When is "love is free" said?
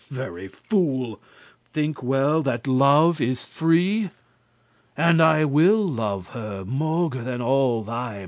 2.65-4.09